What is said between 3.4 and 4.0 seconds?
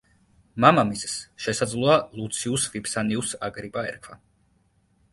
აგრიპა